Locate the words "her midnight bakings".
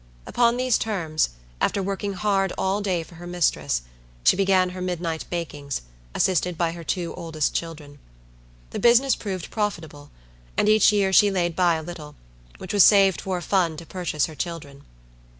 4.71-5.83